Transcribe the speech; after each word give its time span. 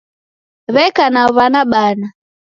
W'eka 0.73 1.05
na 1.13 1.21
w'ana 1.35 1.61
bana. 1.71 2.07